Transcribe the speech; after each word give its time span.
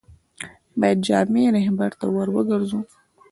باید 0.79 0.99
جامع 1.07 1.45
رهبرد 1.55 1.93
ته 1.99 2.05
ور 2.13 2.27
وګرځو. 2.35 2.79